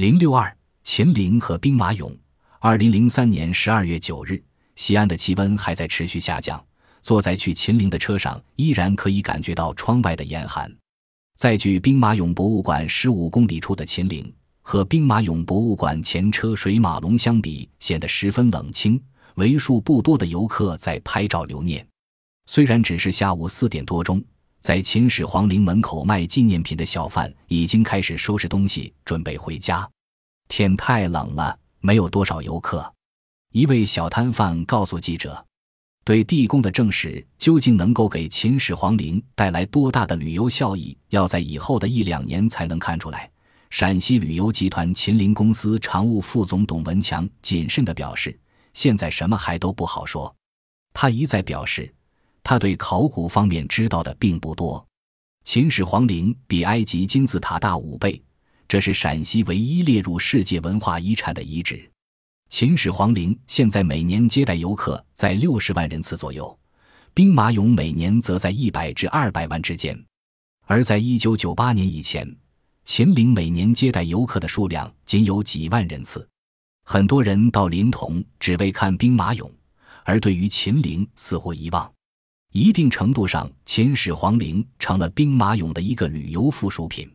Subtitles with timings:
[0.00, 0.50] 零六二
[0.82, 2.10] 秦陵和兵马俑。
[2.58, 4.42] 二零零三年十二月九日，
[4.74, 6.58] 西安的气温还在持续下降。
[7.02, 10.74] 坐在去秦陵的车上，依然可以感觉到窗外的严寒。
[11.36, 14.32] 在距兵马俑博物馆十五公里处的秦陵，
[14.62, 18.98] 和兵马俑博物馆前车水马龙相比，显得十分冷清。
[19.34, 21.86] 为数不多的游客在拍照留念。
[22.46, 24.24] 虽然只是下午四点多钟。
[24.60, 29.88] 在秦始皇陵门口卖纪念品的小贩已经开始收拾东西，准备回家。
[30.48, 32.92] 天太冷了，没有多少游客。
[33.52, 35.42] 一位小摊贩告诉记者
[36.04, 43.30] ：“对地宫的正史究竟能够给秦始皇陵带来多大的旅游效益，要在以后的一两年才能看出来。”
[43.70, 48.38] 陕西旅游集团秦陵公司常务副总董文强谨慎地表示
[48.74, 50.34] ：“现在什么还都不好说。”
[50.92, 51.90] 他一再表示。
[52.50, 54.84] 他对考古方面知道的并不多。
[55.44, 58.20] 秦始皇陵比埃及金字塔大五倍，
[58.66, 61.88] 这是陕西唯一列入世界文化遗产的遗址。
[62.48, 66.58] 秦始皇陵现在每年接待游客在六十万人次左右，
[67.14, 69.96] 兵马俑每年则在一百至二百万之间。
[70.66, 72.28] 而在一九九八年以前，
[72.84, 76.28] 秦陵每年接待游客的数量仅有几万人次。
[76.84, 79.48] 很多人到临潼只为看兵马俑，
[80.02, 81.88] 而对于秦陵似乎遗忘。
[82.52, 87.08] 一定程度上，秦始皇陵成了兵马俑的一个旅游附属品。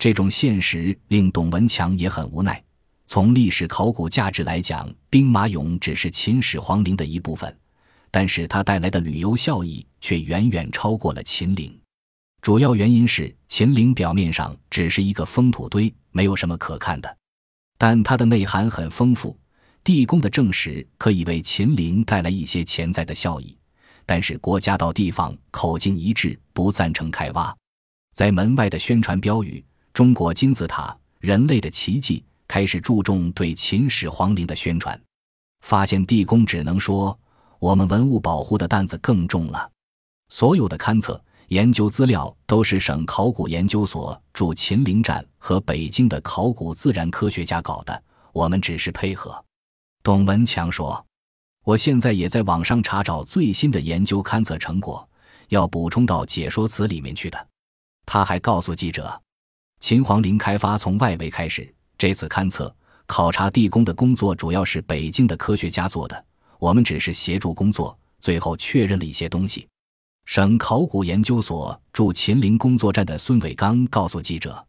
[0.00, 2.60] 这种现实令董文强也很无奈。
[3.06, 7.56] 从历史考古价值来讲，兵马俑只是秦始皇陵的一部分，
[8.10, 11.78] 但是它带来的旅游效益却远远超过了秦陵。
[12.42, 17.16] 主要原因是秦陵表面上只是一个封土堆，没有什么可看的，
[17.78, 19.38] 但它的内涵很丰富。
[19.84, 23.56] 地宫的证实可以为秦陵带来一些潜在的效益。
[24.06, 27.54] 但是国家到地方口径一致，不赞成开挖。
[28.14, 35.00] 在门外的宣传标语“中国金字塔，人类的奇迹”开始注重对秦始皇陵的宣传。
[35.62, 37.18] 发现地宫只能说，
[37.58, 39.70] 我们文物保护的担子更重了。
[40.28, 48.02] 所有的勘测研究资料都是省考古研究所驻秦陵站和北京的考古自然科学家搞的，
[48.32, 49.44] 我们只是配合。
[50.02, 51.04] 董文强说。
[51.64, 55.08] 我现在也在网上查找最新的研究勘测成果，
[55.48, 57.48] 要补充到解说词里面去的。
[58.04, 59.18] 他还告诉记者，
[59.80, 62.74] 秦皇陵开发从外围开始，这次勘测
[63.06, 66.24] 考察地宫的工作主要是北京的科学家做的，
[66.58, 69.66] 我们只是协助工作，最后确认了一些东西。
[70.26, 74.62] 省考古研究所驻秦陵工作站的孙伟刚告诉记者，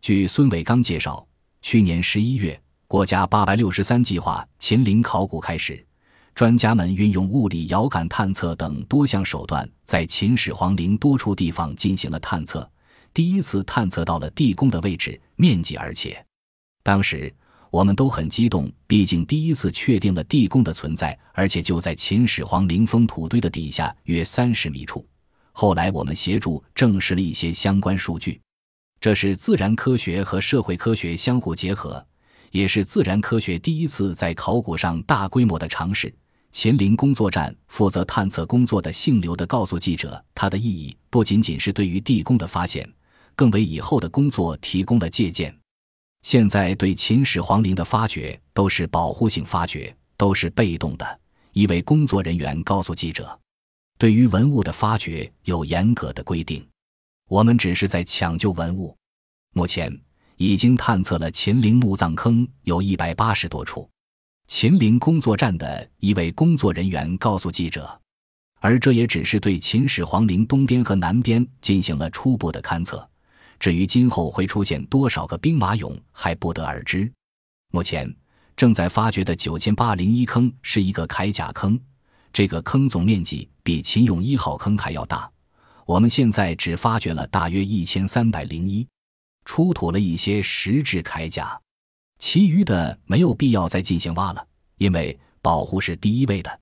[0.00, 1.26] 据孙伟刚介绍，
[1.60, 5.86] 去年十一月，国家八百六十三计划秦陵考古开始。
[6.34, 12.68] 专家们运用物理遥感探测等多项手段，在秦始皇陵多处地方进行了探测，
[13.12, 16.24] 第一次探测到了地宫的位置、面积，而且
[16.82, 17.32] 当时
[17.70, 25.06] 我们都很激动，毕竟第一次确定了地宫的存在，而且就在秦始皇陵封土堆的底下约三十米处。
[25.52, 28.40] 后来我们协助证实了一些相关数据，
[28.98, 32.04] 这是自然科学和社会科学相互结合。
[32.50, 36.12] 也是自然科学第一次在考古上大规模的尝试。
[36.52, 42.88] 秦陵工作站负责探测工作的姓刘的告诉记者，它的意义不仅仅是对于地宫的发现，
[43.36, 45.56] 更为以后的工作提供了借鉴。
[46.22, 51.20] 现在对秦始皇陵的发掘都是保护性发掘，都是被动的。
[51.52, 53.38] 一位工作人员告诉记者，
[53.96, 56.66] 对于文物的发掘有严格的规定，
[57.28, 58.96] 我们只是在抢救文物。
[59.54, 59.96] 目前。
[60.40, 63.86] 已经探测了秦陵墓葬坑有一百八十多处，
[64.46, 68.00] 秦陵工作站的一位工作人员告诉记者，
[68.58, 73.06] 而这也只是对秦始皇陵东边和南边进行了初步的勘测，
[73.58, 77.12] 至于今后会出现多少个兵马俑还不得而知。
[77.70, 78.10] 目前
[78.56, 81.78] 正在发掘的九千八零一坑是一个铠甲坑，
[82.32, 85.30] 这个坑总面积比秦俑一号坑还要大，
[85.84, 88.88] 我们现在只发掘了大约一千三百零一。
[89.44, 91.60] 出土了一些石质铠甲，
[92.18, 94.46] 其余的没有必要再进行挖了，
[94.78, 96.60] 因为保护是第一位的。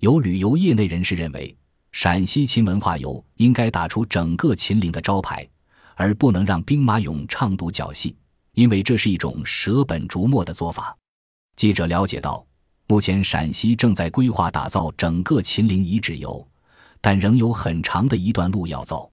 [0.00, 1.56] 有旅游业内人士认为，
[1.92, 5.46] 陕西秦文化游应该打出整个秦岭的招牌，
[5.94, 8.16] 而不能让兵马俑唱独角戏，
[8.52, 10.96] 因为这是一种舍本逐末的做法。
[11.54, 12.44] 记者了解到，
[12.86, 16.48] 目前陕西正在规划打造整个秦陵遗址游，
[17.00, 19.10] 但仍有很长的一段路要走。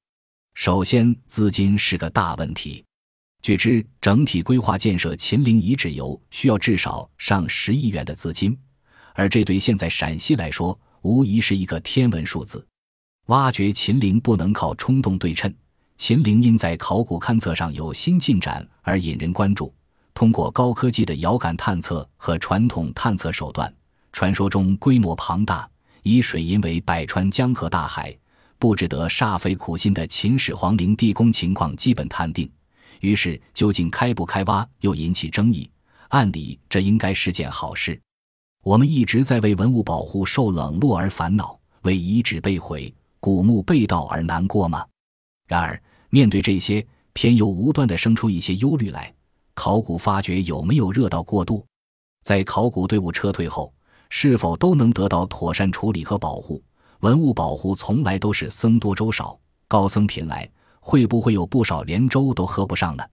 [0.56, 2.84] 首先，资金是个大问题。
[3.42, 8.58] 据知，整体规划建设秦陵遗址游需要至少上十亿元的资金，
[9.14, 12.66] 而这对现在陕西来说，无疑是一个天文数字。
[13.28, 15.54] 挖掘秦陵不能靠冲动对称，
[15.98, 19.74] 秦陵因在考古勘测上有新进展而引人关注，
[20.14, 23.74] 通过高科技的遥感探测和传统探测手段，
[24.12, 25.68] 传说中规模庞大、
[26.04, 28.14] 以水银为百川江河大海、
[28.58, 32.52] 布置得煞费苦心的秦始皇陵地宫情况基本探定。
[33.00, 35.70] 于是，究竟开不开挖又引起争议。
[36.10, 38.00] 按理，这应该是件好事。
[38.64, 44.86] 我们一直在为文物保护受冷落而烦恼，为遗址被毁、古墓被盗而难过吗？
[45.48, 49.14] 然而，面对这些，偏又无端地生出一些忧虑来。
[49.54, 51.66] 考古发掘有没有热到过度？
[52.24, 53.74] 在考古队伍撤退后，
[54.10, 56.62] 是否都能得到妥善处理和保护？
[57.00, 60.50] 文物保护从来都是僧多粥少，高僧频来，
[60.80, 63.04] 会不会有不少连粥都喝不上呢？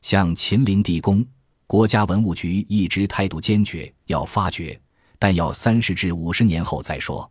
[0.00, 1.24] 像秦陵地宫，
[1.66, 4.80] 国家文物局一直态度坚决，要发掘，
[5.18, 7.30] 但要三十至五十年后再说。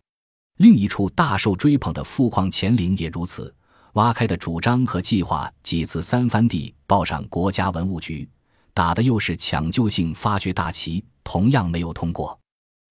[0.57, 3.53] 另一处大受追捧的富矿乾陵也如此，
[3.93, 8.27] 挖开的主张和计划几次三番地报上国家文物局。
[8.73, 12.39] 打的又是抢救性发掘大旗，同样没有通过。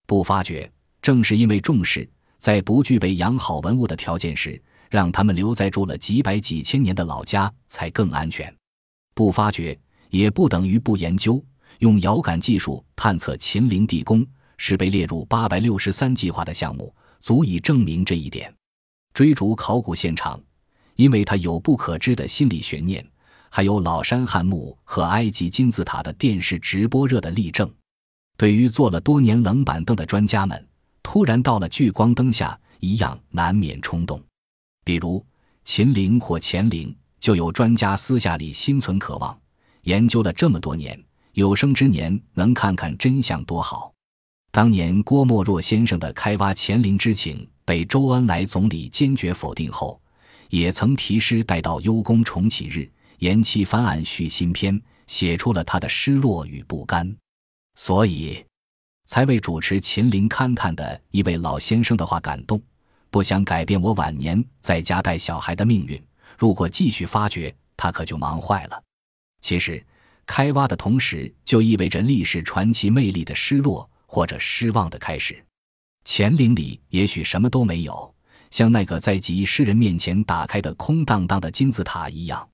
[0.07, 0.71] 不发掘，
[1.01, 2.07] 正是因为重视，
[2.37, 8.55] 在不具备养好文物的条件时，让他们留在住了几百几千年的老家才更安全。
[9.15, 9.79] 不发掘，
[10.11, 11.43] 也不等于不研究。
[11.79, 14.27] 用遥感技术探测秦陵地宫，
[14.59, 18.53] 是被列入八百六十三计划的项目，足以证明这一点。
[19.15, 20.39] 追逐考古现场，
[20.97, 23.07] 因为它有不可知的心理悬念。
[23.51, 27.69] 还有老山汉墓和埃及金字塔的电视直播热的例证，
[28.37, 30.69] 对于坐了多年冷板凳的专家们，
[31.03, 34.23] 突然到了聚光灯下，一样难免冲动。
[34.91, 35.25] 比如
[35.63, 39.41] 秦陵或乾陵，就有专家私下里心存渴望，
[39.83, 41.01] 研究了这么多年，
[41.35, 43.95] 有生之年能看看真相多好。
[44.51, 50.03] 当年郭沫若先生的开挖乾陵之请被周恩来总理坚决否定后，
[50.49, 52.91] 也曾题诗待到幽宫重启日。
[53.19, 57.17] 延期翻案续新篇，写出了他的失落与不甘，
[57.77, 58.45] 所以
[59.07, 62.61] 才为主持秦陵勘探的一位老先生的话感动，
[63.11, 66.03] 不想改变我晚年在家带小孩的命运。
[66.39, 68.83] 如果继续发掘，他可就忙坏了。
[69.41, 69.85] 其实，
[70.25, 75.45] 开挖的同时，就意味着历史传奇魅力的失落或者失望的开始。
[76.05, 78.15] 乾陵里也许什么都没有，
[78.51, 82.49] 像那个在几亿诗人面前打开的空荡荡的金字塔一样。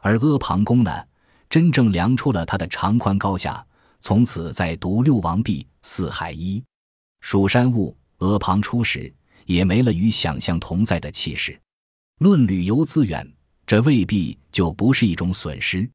[0.00, 1.04] 而阿房宫呢，
[1.48, 3.64] 真正量出了它的长宽高下，
[4.00, 6.62] 从此再独六王毕，四海一
[7.20, 9.12] 蜀山兀，阿房出始，
[9.46, 11.60] 也没了与想象同在的气势。
[12.18, 13.32] 论旅游资源，
[13.66, 15.88] 这未必就不是一种损失。